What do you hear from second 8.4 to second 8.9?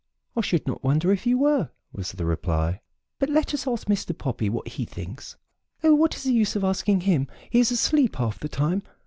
time.